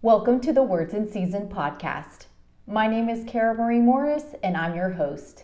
[0.00, 2.26] Welcome to the Words in Season podcast.
[2.68, 5.42] My name is Kara Marie Morris, and I'm your host.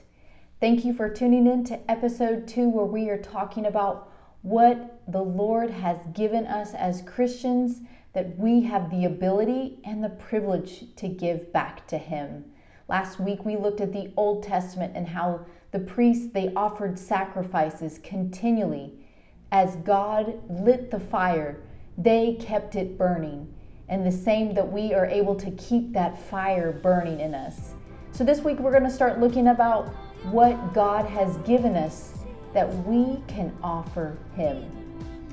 [0.60, 4.12] Thank you for tuning in to episode two, where we are talking about
[4.42, 7.80] what the Lord has given us as Christians
[8.12, 12.44] that we have the ability and the privilege to give back to Him.
[12.86, 17.98] Last week, we looked at the Old Testament and how the priests they offered sacrifices
[18.04, 19.04] continually
[19.50, 21.60] as God lit the fire
[21.98, 23.52] they kept it burning
[23.88, 27.74] and the same that we are able to keep that fire burning in us.
[28.12, 29.88] So this week we're going to start looking about
[30.30, 32.18] what God has given us
[32.54, 34.70] that we can offer him.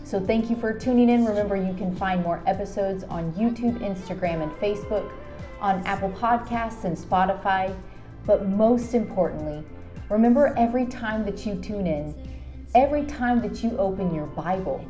[0.03, 1.25] So thank you for tuning in.
[1.25, 5.09] Remember you can find more episodes on YouTube, Instagram, and Facebook,
[5.61, 7.73] on Apple Podcasts and Spotify,
[8.25, 9.63] but most importantly,
[10.09, 12.15] remember every time that you tune in,
[12.75, 14.83] every time that you open your Bible,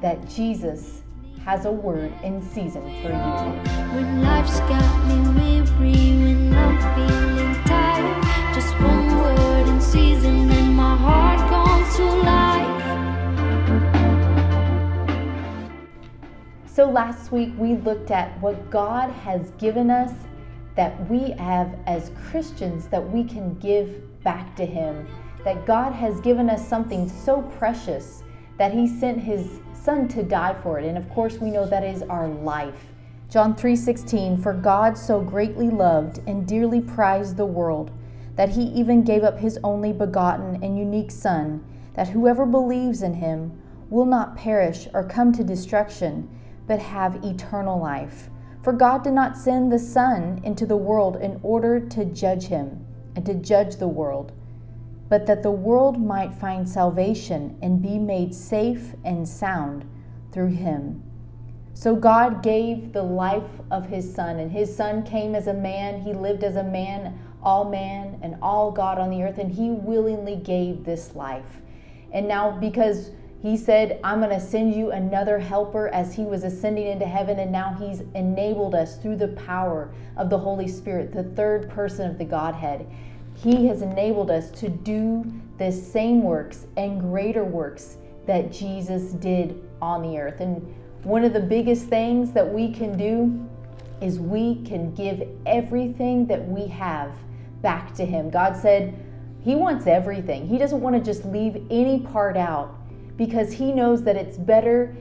[0.00, 1.02] that Jesus
[1.46, 3.94] has a word in season for you.
[3.94, 5.62] When life's got me weary,
[6.18, 12.82] when I'm feeling tired, just one word in season and my heart comes to life.
[16.66, 20.12] So last week we looked at what God has given us
[20.74, 25.06] that we have as Christians that we can give back to Him.
[25.44, 28.24] That God has given us something so precious
[28.58, 30.84] that He sent His son to die for it.
[30.84, 32.92] And of course, we know that is our life.
[33.28, 37.90] John 3:16 For God so greatly loved and dearly prized the world
[38.36, 43.14] that he even gave up his only begotten and unique son that whoever believes in
[43.14, 43.52] him
[43.90, 46.28] will not perish or come to destruction
[46.66, 48.28] but have eternal life.
[48.62, 52.86] For God did not send the son into the world in order to judge him
[53.14, 54.32] and to judge the world
[55.08, 59.84] but that the world might find salvation and be made safe and sound
[60.32, 61.02] through him.
[61.74, 66.00] So God gave the life of his son, and his son came as a man.
[66.00, 69.70] He lived as a man, all man and all God on the earth, and he
[69.70, 71.60] willingly gave this life.
[72.12, 73.10] And now, because
[73.42, 77.38] he said, I'm going to send you another helper as he was ascending into heaven,
[77.38, 82.10] and now he's enabled us through the power of the Holy Spirit, the third person
[82.10, 82.86] of the Godhead.
[83.36, 85.24] He has enabled us to do
[85.58, 90.40] the same works and greater works that Jesus did on the earth.
[90.40, 93.46] And one of the biggest things that we can do
[94.00, 97.12] is we can give everything that we have
[97.62, 98.30] back to Him.
[98.30, 98.94] God said
[99.42, 102.74] He wants everything, He doesn't want to just leave any part out
[103.16, 104.96] because He knows that it's better.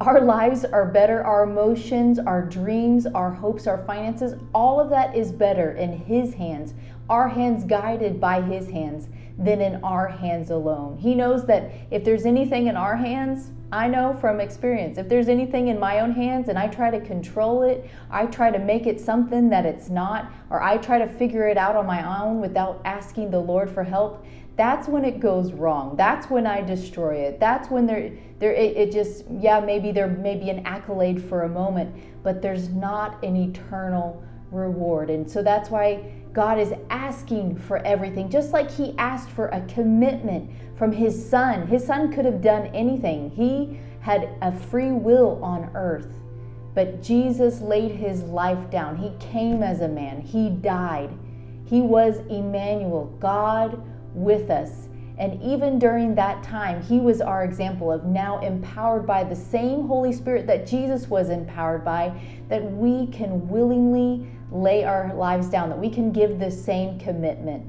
[0.00, 5.14] Our lives are better, our emotions, our dreams, our hopes, our finances, all of that
[5.14, 6.74] is better in His hands
[7.08, 9.08] our hands guided by His hands
[9.38, 10.98] than in our hands alone.
[10.98, 15.28] He knows that if there's anything in our hands, I know from experience, if there's
[15.28, 18.86] anything in my own hands and I try to control it, I try to make
[18.86, 22.40] it something that it's not, or I try to figure it out on my own
[22.40, 24.24] without asking the Lord for help,
[24.56, 25.96] that's when it goes wrong.
[25.96, 27.40] That's when I destroy it.
[27.40, 31.44] That's when there, there, it, it just, yeah, maybe there may be an accolade for
[31.44, 35.10] a moment, but there's not an eternal reward.
[35.10, 39.60] And so that's why God is asking for everything, just like He asked for a
[39.62, 41.66] commitment from His Son.
[41.66, 46.18] His Son could have done anything, He had a free will on earth.
[46.74, 48.96] But Jesus laid His life down.
[48.96, 51.10] He came as a man, He died.
[51.66, 53.82] He was Emmanuel, God
[54.14, 54.88] with us.
[55.18, 59.86] And even during that time, he was our example of now empowered by the same
[59.86, 62.18] Holy Spirit that Jesus was empowered by,
[62.48, 67.66] that we can willingly lay our lives down, that we can give the same commitment.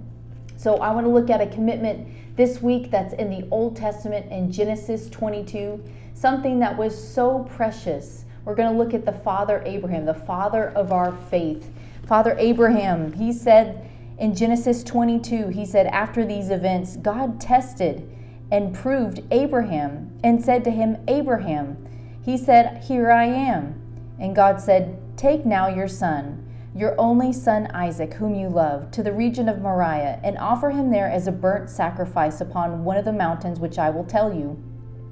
[0.57, 4.31] So I want to look at a commitment this week that's in the Old Testament
[4.31, 5.83] in Genesis 22,
[6.13, 8.25] something that was so precious.
[8.45, 11.69] We're going to look at the father Abraham, the father of our faith.
[12.07, 18.09] Father Abraham, he said in Genesis 22, he said, After these events, God tested
[18.51, 21.77] and proved Abraham and said to him, Abraham,
[22.23, 23.79] he said, Here I am.
[24.19, 26.42] And God said, Take now your son
[26.75, 30.90] your only son Isaac, whom you love, to the region of Moriah, and offer him
[30.90, 34.61] there as a burnt sacrifice upon one of the mountains which I will tell you.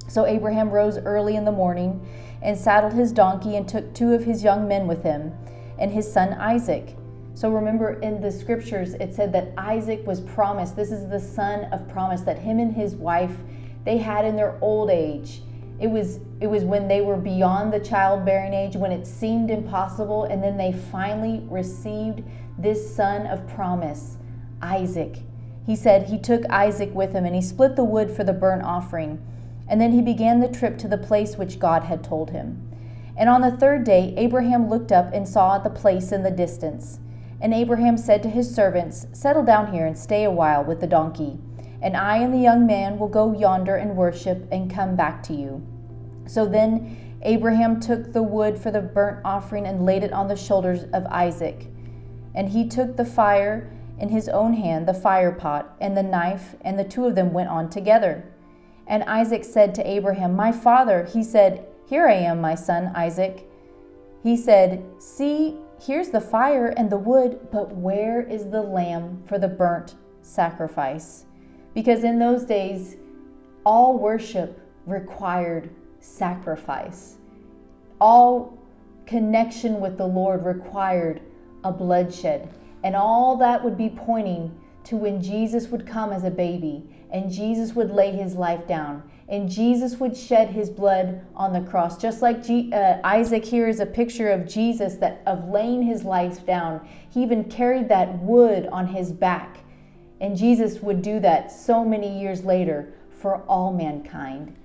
[0.07, 2.05] So Abraham rose early in the morning
[2.41, 5.33] and saddled his donkey and took two of his young men with him
[5.77, 6.95] and his son Isaac.
[7.35, 10.75] So remember in the scriptures it said that Isaac was promised.
[10.75, 13.37] This is the son of promise that him and his wife
[13.85, 15.43] they had in their old age
[15.81, 20.25] it was it was when they were beyond the childbearing age, when it seemed impossible,
[20.25, 22.23] and then they finally received
[22.57, 24.17] this son of promise,
[24.61, 25.19] Isaac.
[25.65, 28.63] He said he took Isaac with him and he split the wood for the burnt
[28.63, 29.21] offering.
[29.67, 32.67] And then he began the trip to the place which God had told him.
[33.15, 36.99] And on the third day, Abraham looked up and saw the place in the distance.
[37.39, 40.87] And Abraham said to his servants, Settle down here and stay a while with the
[40.87, 41.39] donkey,
[41.81, 45.33] and I and the young man will go yonder and worship and come back to
[45.33, 45.65] you.
[46.27, 50.35] So then Abraham took the wood for the burnt offering and laid it on the
[50.35, 51.67] shoulders of Isaac.
[52.33, 56.55] And he took the fire in his own hand, the fire pot, and the knife,
[56.61, 58.25] and the two of them went on together.
[58.87, 63.47] And Isaac said to Abraham, My father, he said, Here I am, my son Isaac.
[64.23, 69.37] He said, See, here's the fire and the wood, but where is the lamb for
[69.37, 71.25] the burnt sacrifice?
[71.73, 72.97] Because in those days,
[73.65, 75.69] all worship required
[75.99, 77.15] sacrifice.
[77.99, 78.57] All
[79.05, 81.21] connection with the Lord required
[81.63, 82.49] a bloodshed.
[82.83, 87.31] And all that would be pointing to when Jesus would come as a baby and
[87.31, 91.97] Jesus would lay his life down and Jesus would shed his blood on the cross.
[91.97, 96.03] Just like G- uh, Isaac here is a picture of Jesus that of laying his
[96.03, 96.85] life down.
[97.09, 99.59] He even carried that wood on his back.
[100.21, 104.55] And Jesus would do that so many years later for all mankind.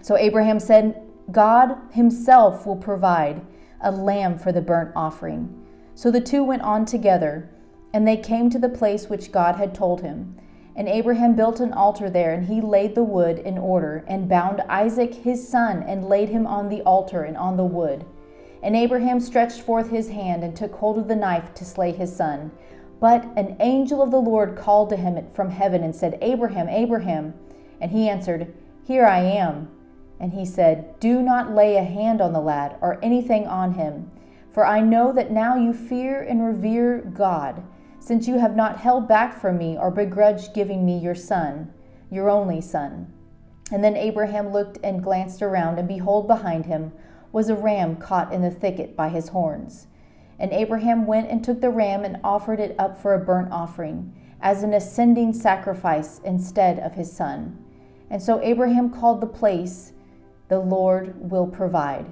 [0.00, 1.02] So Abraham said,
[1.32, 3.44] God himself will provide
[3.80, 5.66] a lamb for the burnt offering.
[5.96, 7.50] So the two went on together,
[7.92, 10.36] and they came to the place which God had told him.
[10.76, 14.60] And Abraham built an altar there, and he laid the wood in order, and bound
[14.68, 18.04] Isaac his son, and laid him on the altar and on the wood.
[18.62, 22.14] And Abraham stretched forth his hand, and took hold of the knife to slay his
[22.14, 22.52] son.
[22.98, 27.34] But an angel of the Lord called to him from heaven, and said, Abraham, Abraham.
[27.80, 28.54] And he answered,
[28.84, 29.68] Here I am.
[30.18, 34.10] And he said, Do not lay a hand on the lad, or anything on him.
[34.50, 37.62] For I know that now you fear and revere God,
[37.98, 41.72] since you have not held back from me or begrudged giving me your son,
[42.10, 43.12] your only son.
[43.70, 46.92] And then Abraham looked and glanced around, and behold, behind him
[47.32, 49.88] was a ram caught in the thicket by his horns.
[50.38, 54.14] And Abraham went and took the ram and offered it up for a burnt offering,
[54.40, 57.62] as an ascending sacrifice instead of his son.
[58.10, 59.92] And so Abraham called the place,
[60.48, 62.06] The Lord will provide.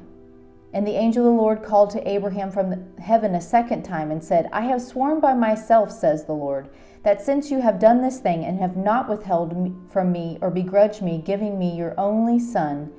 [0.73, 4.23] And the angel of the Lord called to Abraham from heaven a second time and
[4.23, 6.69] said, I have sworn by myself, says the Lord,
[7.05, 11.01] that since you have done this thing and have not withheld from me or begrudged
[11.01, 12.93] me, giving me your only son,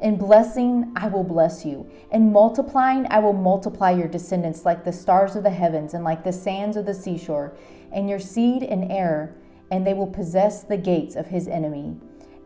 [0.00, 4.92] in blessing I will bless you, in multiplying I will multiply your descendants like the
[4.92, 7.54] stars of the heavens and like the sands of the seashore,
[7.92, 9.34] and your seed in heir,
[9.70, 11.96] and they will possess the gates of his enemy.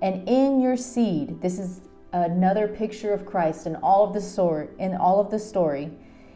[0.03, 1.81] And in your seed, this is
[2.13, 5.91] another picture of Christ in all of the story in all of the story.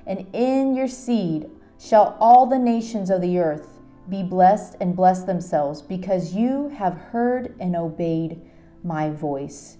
[0.06, 3.78] And in your seed shall all the nations of the earth
[4.08, 8.40] be blessed and bless themselves because you have heard and obeyed
[8.82, 9.77] my voice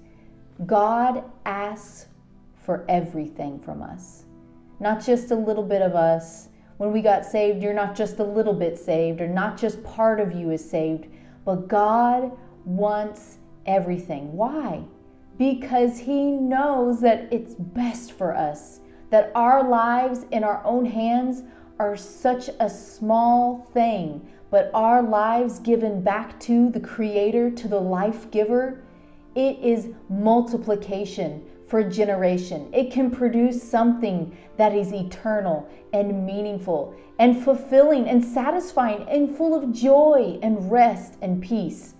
[0.66, 2.06] God asks
[2.54, 4.24] for everything from us.
[4.80, 6.48] Not just a little bit of us.
[6.76, 10.20] When we got saved you're not just a little bit saved or not just part
[10.20, 11.06] of you is saved
[11.44, 12.30] but God
[12.66, 14.32] wants everything.
[14.34, 14.82] Why?
[15.38, 21.42] Because He knows that it's best for us, that our lives in our own hands
[21.78, 27.80] are such a small thing, but our lives given back to the Creator, to the
[27.80, 28.82] life giver,
[29.38, 32.68] it is multiplication for generation.
[32.72, 39.54] It can produce something that is eternal and meaningful and fulfilling and satisfying and full
[39.54, 41.94] of joy and rest and peace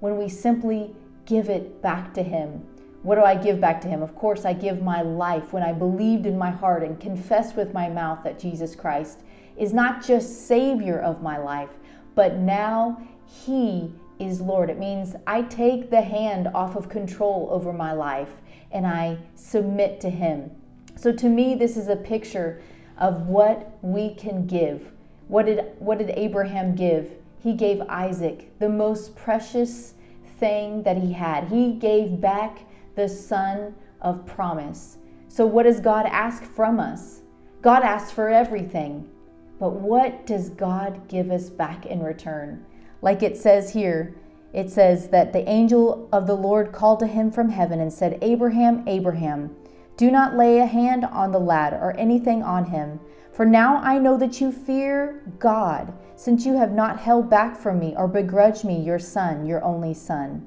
[0.00, 0.94] when we simply
[1.26, 2.64] give it back to Him.
[3.02, 4.02] What do I give back to him?
[4.02, 7.72] Of course, I give my life when I believed in my heart and confessed with
[7.72, 9.20] my mouth that Jesus Christ
[9.56, 11.70] is not just Savior of my life,
[12.16, 14.70] but now He is Lord.
[14.70, 20.00] It means I take the hand off of control over my life and I submit
[20.02, 20.50] to Him.
[20.96, 22.60] So to me, this is a picture
[22.98, 24.92] of what we can give.
[25.28, 27.12] What did, what did Abraham give?
[27.42, 29.94] He gave Isaac the most precious
[30.38, 31.44] thing that he had.
[31.44, 32.60] He gave back
[32.96, 34.98] the son of promise.
[35.28, 37.20] So, what does God ask from us?
[37.62, 39.08] God asks for everything.
[39.58, 42.64] But what does God give us back in return?
[43.00, 44.14] Like it says here,
[44.52, 48.18] it says that the angel of the Lord called to him from heaven and said,
[48.22, 49.54] Abraham, Abraham,
[49.96, 53.00] do not lay a hand on the lad or anything on him.
[53.32, 57.78] For now I know that you fear God, since you have not held back from
[57.78, 60.46] me or begrudged me your son, your only son.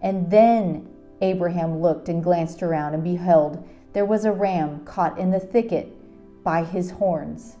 [0.00, 0.88] And then
[1.20, 5.92] Abraham looked and glanced around, and beheld, there was a ram caught in the thicket
[6.42, 7.56] by his horns.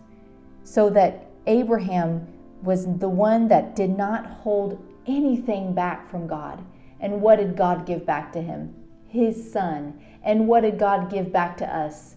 [0.64, 2.26] So that Abraham
[2.62, 6.64] was the one that did not hold anything back from God.
[7.00, 8.74] And what did God give back to him?
[9.08, 10.00] His son.
[10.22, 12.16] And what did God give back to us?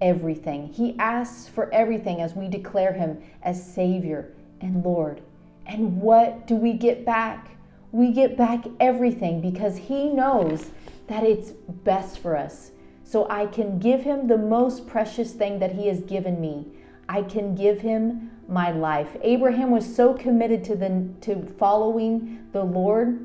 [0.00, 0.72] everything.
[0.72, 5.22] He asks for everything as we declare him as Savior and Lord.
[5.66, 7.56] And what do we get back?
[7.92, 10.70] We get back everything because he knows
[11.08, 12.70] that it's best for us.
[13.04, 16.66] So I can give him the most precious thing that he has given me.
[17.10, 19.16] I can give him my life.
[19.22, 23.18] Abraham was so committed to the to following the Lord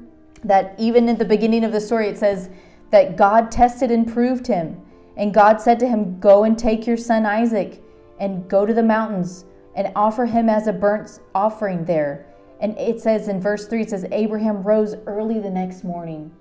[0.43, 2.49] that even in the beginning of the story it says
[2.89, 4.81] that God tested and proved him.
[5.15, 7.81] And God said to him, "Go and take your son Isaac
[8.19, 12.25] and go to the mountains and offer him as a burnt offering there."
[12.59, 16.31] And it says in verse 3 it says Abraham rose early the next morning.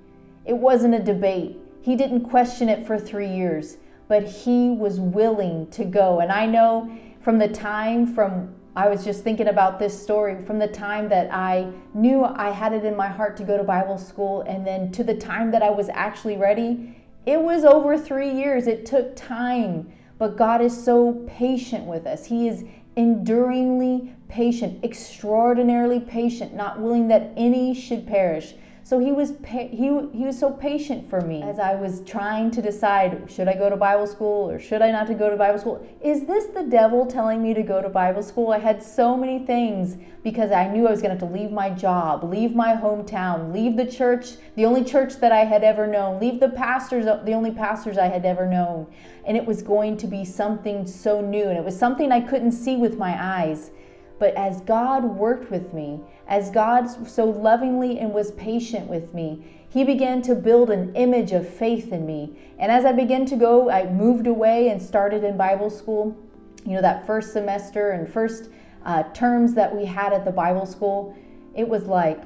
[0.46, 1.60] It wasn't a debate.
[1.82, 3.76] He didn't question it for 3 years,
[4.08, 6.20] but he was willing to go.
[6.20, 6.88] And I know
[7.24, 11.32] from the time from I was just thinking about this story from the time that
[11.32, 14.92] I knew I had it in my heart to go to Bible school and then
[14.92, 16.94] to the time that I was actually ready.
[17.24, 18.66] It was over three years.
[18.66, 22.26] It took time, but God is so patient with us.
[22.26, 22.64] He is
[22.96, 29.88] enduringly patient, extraordinarily patient, not willing that any should perish, so he was pa- he
[30.12, 33.70] he was so patient for me as I was trying to decide should I go
[33.70, 35.86] to Bible school or should I not to go to Bible school.
[36.02, 38.52] Is this the devil telling me to go to Bible school?
[38.52, 41.50] I had so many things because I knew I was going to have to leave
[41.50, 45.86] my job, leave my hometown, leave the church, the only church that I had ever
[45.86, 48.86] known, leave the pastors, the only pastors I had ever known.
[49.26, 52.52] And it was going to be something so new and it was something I couldn't
[52.52, 53.70] see with my eyes.
[54.18, 59.44] But as God worked with me, as God so lovingly and was patient with me,
[59.68, 62.38] He began to build an image of faith in me.
[62.58, 66.16] And as I began to go, I moved away and started in Bible school.
[66.64, 68.50] You know, that first semester and first
[68.84, 71.16] uh, terms that we had at the Bible school,
[71.54, 72.22] it was like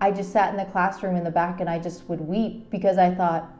[0.00, 2.96] I just sat in the classroom in the back and I just would weep because
[2.96, 3.52] I thought,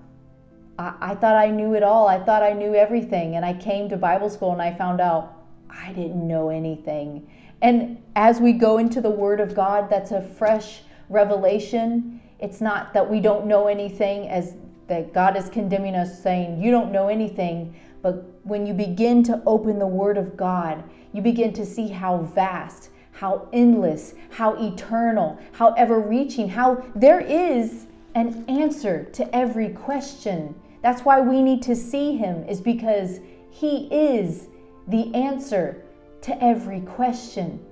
[0.79, 2.09] I, I thought I knew it all.
[2.09, 3.37] I thought I knew everything.
[3.37, 5.35] And I came to Bible school and I found out
[5.69, 7.29] I didn't know anything.
[7.63, 12.21] And as we go into the Word of God, that's a fresh revelation.
[12.39, 14.55] It's not that we don't know anything, as
[14.87, 17.75] that God is condemning us, saying, You don't know anything.
[18.03, 22.19] But when you begin to open the Word of God, you begin to see how
[22.19, 29.69] vast, how endless, how eternal, how ever reaching, how there is an answer to every
[29.69, 30.55] question.
[30.83, 34.49] That's why we need to see Him, is because He is
[34.89, 35.85] the answer
[36.23, 37.65] to every question.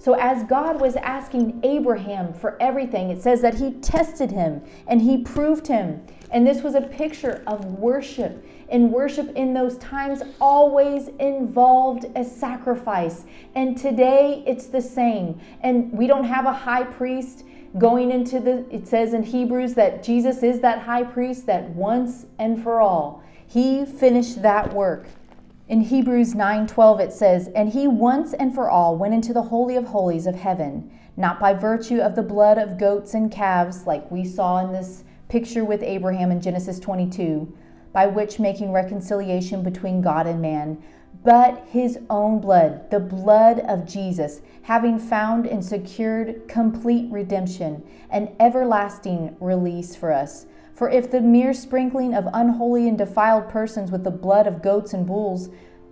[0.00, 5.02] So, as God was asking Abraham for everything, it says that he tested him and
[5.02, 6.06] he proved him.
[6.30, 8.42] And this was a picture of worship.
[8.70, 13.24] And worship in those times always involved a sacrifice.
[13.54, 15.38] And today it's the same.
[15.60, 17.44] And we don't have a high priest
[17.76, 22.24] going into the, it says in Hebrews that Jesus is that high priest that once
[22.38, 25.06] and for all, he finished that work.
[25.70, 29.76] In Hebrews 9:12 it says, "And he once and for all went into the holy
[29.76, 34.10] of holies of heaven, not by virtue of the blood of goats and calves like
[34.10, 37.52] we saw in this picture with Abraham in Genesis 22,
[37.92, 40.78] by which making reconciliation between God and man,
[41.22, 48.28] but his own blood, the blood of Jesus, having found and secured complete redemption and
[48.40, 50.46] everlasting release for us."
[50.80, 54.94] For if the mere sprinkling of unholy and defiled persons with the blood of goats
[54.94, 55.50] and bulls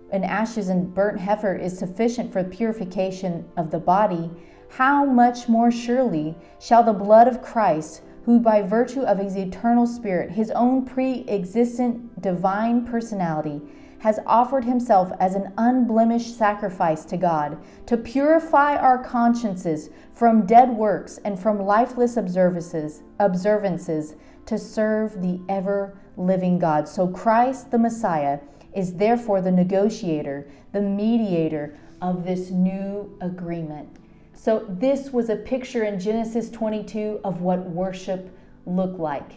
[0.09, 4.31] and ashes and burnt heifer is sufficient for purification of the body,
[4.67, 9.85] how much more surely shall the blood of Christ, who by virtue of his eternal
[9.85, 13.61] Spirit, his own pre existent divine personality,
[13.99, 20.69] has offered himself as an unblemished sacrifice to God to purify our consciences from dead
[20.69, 24.15] works and from lifeless observances, observances
[24.49, 26.87] to serve the ever living God.
[26.87, 28.39] So Christ the Messiah
[28.73, 33.87] is therefore the negotiator, the mediator of this new agreement.
[34.33, 39.33] So this was a picture in Genesis 22 of what worship looked like.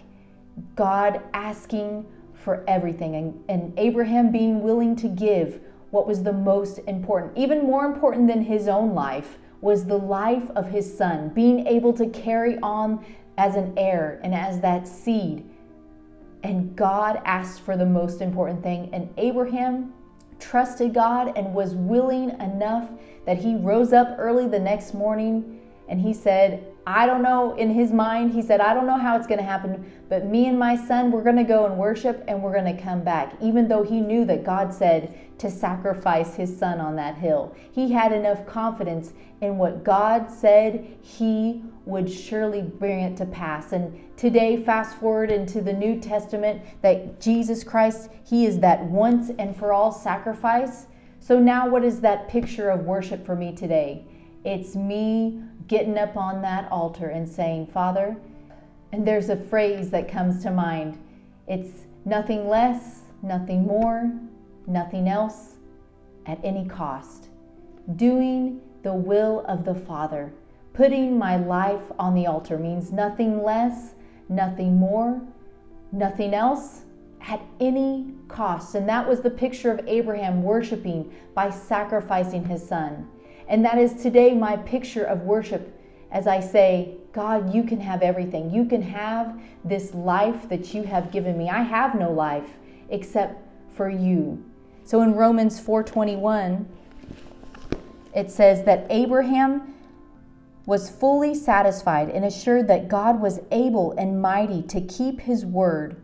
[0.76, 6.78] God asking for everything and, and Abraham being willing to give what was the most
[6.86, 11.66] important, even more important than his own life, was the life of his son, being
[11.66, 13.04] able to carry on
[13.42, 15.44] as an heir and as that seed.
[16.44, 18.88] And God asked for the most important thing.
[18.92, 19.92] And Abraham
[20.38, 22.88] trusted God and was willing enough
[23.26, 27.70] that he rose up early the next morning and he said, I don't know, in
[27.70, 30.58] his mind, he said, I don't know how it's going to happen, but me and
[30.58, 33.34] my son, we're going to go and worship and we're going to come back.
[33.40, 37.92] Even though he knew that God said to sacrifice his son on that hill, he
[37.92, 43.72] had enough confidence in what God said he would surely bring it to pass.
[43.72, 49.30] And today, fast forward into the New Testament, that Jesus Christ, he is that once
[49.38, 50.86] and for all sacrifice.
[51.20, 54.04] So now, what is that picture of worship for me today?
[54.44, 55.40] It's me
[55.72, 58.14] getting up on that altar and saying, Father,
[58.92, 60.98] and there's a phrase that comes to mind
[61.48, 64.12] it's nothing less, nothing more,
[64.66, 65.56] nothing else,
[66.26, 67.30] at any cost.
[67.96, 70.34] Doing the will of the Father.
[70.74, 73.94] Putting my life on the altar means nothing less,
[74.28, 75.22] nothing more,
[75.90, 76.82] nothing else,
[77.22, 78.74] at any cost.
[78.74, 83.08] And that was the picture of Abraham worshiping by sacrificing his son.
[83.48, 85.78] And that is today my picture of worship
[86.12, 88.50] as I say, God, you can have everything.
[88.50, 91.48] You can have this life that you have given me.
[91.48, 92.48] I have no life
[92.90, 93.42] except
[93.74, 94.44] for you.
[94.84, 96.66] So in Romans 4:21
[98.14, 99.74] it says that Abraham
[100.66, 105.96] was fully satisfied and assured that God was able and mighty to keep his word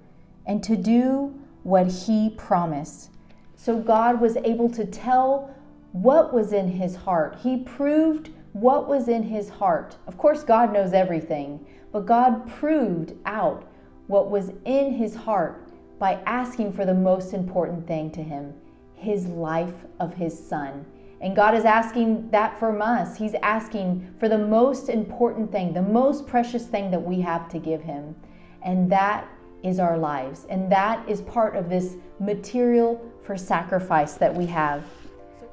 [0.47, 3.11] and to do what he promised.
[3.57, 5.55] So God was able to tell
[5.93, 7.39] what was in his heart.
[7.43, 9.97] He proved what was in his heart.
[10.07, 13.71] Of course, God knows everything, but God proved out
[14.07, 15.69] what was in his heart
[15.99, 18.55] by asking for the most important thing to him
[18.95, 20.85] his life of his son.
[21.21, 23.17] And God is asking that from us.
[23.17, 27.59] He's asking for the most important thing, the most precious thing that we have to
[27.59, 28.17] give him.
[28.63, 29.29] And that
[29.63, 30.47] is our lives.
[30.49, 34.85] And that is part of this material for sacrifice that we have.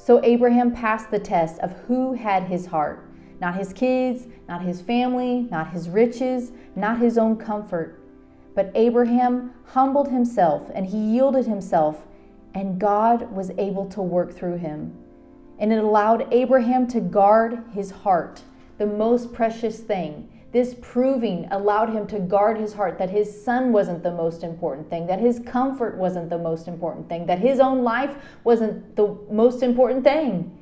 [0.05, 3.09] So Abraham passed the test of who had his heart
[3.41, 7.99] not his kids, not his family, not his riches, not his own comfort.
[8.53, 12.05] But Abraham humbled himself and he yielded himself,
[12.53, 14.95] and God was able to work through him.
[15.59, 18.43] And it allowed Abraham to guard his heart,
[18.77, 20.29] the most precious thing.
[20.55, 24.89] This proving allowed him to guard his heart that his son wasn't the most important
[24.89, 29.17] thing, that his comfort wasn't the most important thing, that his own life wasn't the
[29.29, 30.57] most important thing,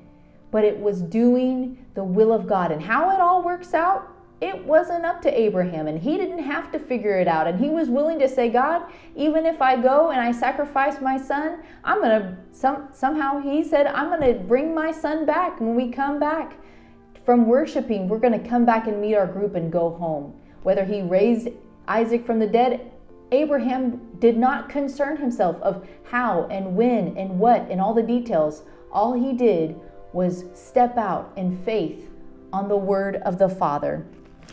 [0.50, 2.72] but it was doing the will of God.
[2.72, 4.08] And how it all works out,
[4.42, 7.46] it wasn't up to Abraham, and he didn't have to figure it out.
[7.46, 11.20] And he was willing to say, God, even if I go and I sacrifice my
[11.20, 15.62] son, I'm going to, some, somehow he said, I'm going to bring my son back
[15.62, 16.58] when we come back
[17.24, 20.33] from worshiping, we're going to come back and meet our group and go home.
[20.64, 21.50] Whether he raised
[21.88, 22.92] Isaac from the dead,
[23.31, 28.64] Abraham did not concern himself of how and when and what and all the details.
[28.92, 29.79] All he did
[30.12, 32.09] was step out in faith
[32.51, 34.05] on the word of the Father.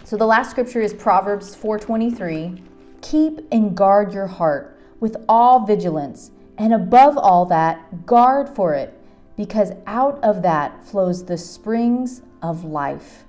[0.05, 2.63] So the last scripture is Proverbs 4:23.
[3.03, 8.99] Keep and guard your heart with all vigilance, and above all that, guard for it,
[9.37, 13.25] because out of that flows the springs of life.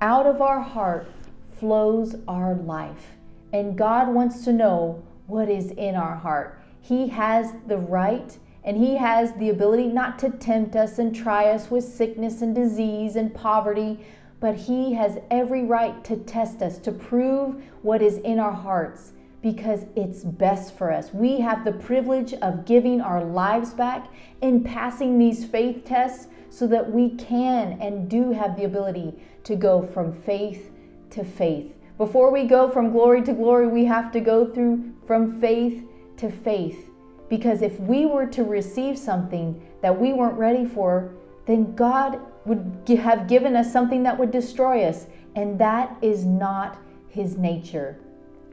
[0.00, 1.08] Out of our heart
[1.58, 3.12] flows our life.
[3.52, 6.60] And God wants to know what is in our heart.
[6.80, 11.46] He has the right and He has the ability not to tempt us and try
[11.46, 14.04] us with sickness and disease and poverty,
[14.40, 19.12] but He has every right to test us, to prove what is in our hearts
[19.42, 21.12] because it's best for us.
[21.12, 24.08] We have the privilege of giving our lives back
[24.40, 29.56] and passing these faith tests so that we can and do have the ability to
[29.56, 30.70] go from faith
[31.08, 31.72] to faith.
[31.96, 35.82] Before we go from glory to glory, we have to go through from faith
[36.18, 36.90] to faith.
[37.30, 41.14] Because if we were to receive something that we weren't ready for,
[41.46, 45.06] then God would have given us something that would destroy us.
[45.34, 47.98] And that is not his nature.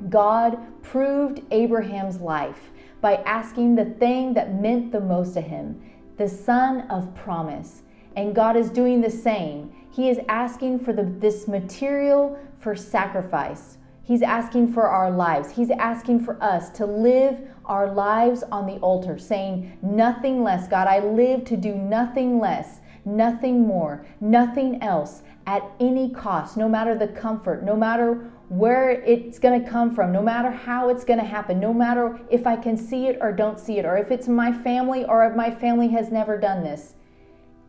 [0.07, 5.81] God proved Abraham's life by asking the thing that meant the most to him,
[6.15, 7.83] the son of promise.
[8.15, 9.71] And God is doing the same.
[9.91, 13.77] He is asking for the, this material for sacrifice.
[14.03, 15.51] He's asking for our lives.
[15.51, 20.67] He's asking for us to live our lives on the altar, saying, Nothing less.
[20.67, 26.67] God, I live to do nothing less, nothing more, nothing else at any cost, no
[26.67, 31.03] matter the comfort, no matter where it's going to come from, no matter how it's
[31.03, 33.97] going to happen, no matter if I can see it or don't see it, or
[33.97, 36.95] if it's my family or if my family has never done this.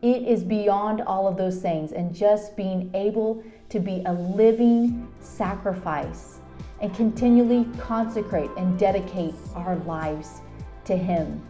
[0.01, 5.07] It is beyond all of those things and just being able to be a living
[5.19, 6.39] sacrifice
[6.81, 10.41] and continually consecrate and dedicate our lives
[10.85, 11.41] to Him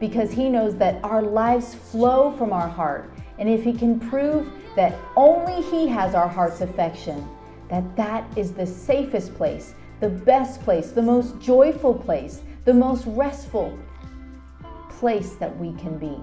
[0.00, 3.12] because He knows that our lives flow from our heart.
[3.38, 7.24] And if He can prove that only He has our heart's affection,
[7.68, 13.04] that that is the safest place, the best place, the most joyful place, the most
[13.06, 13.78] restful
[14.88, 16.18] place that we can be.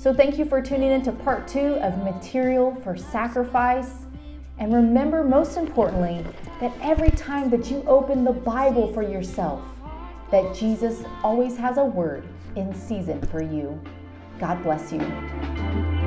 [0.00, 4.06] So, thank you for tuning in to part two of Material for Sacrifice.
[4.56, 6.24] And remember, most importantly,
[6.58, 9.62] that every time that you open the Bible for yourself,
[10.30, 13.78] that Jesus always has a word in season for you.
[14.38, 15.99] God bless you.